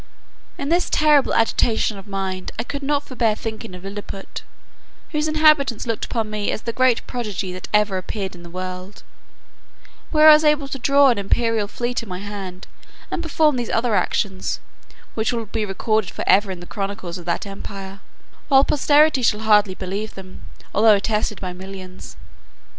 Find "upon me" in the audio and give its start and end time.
6.05-6.49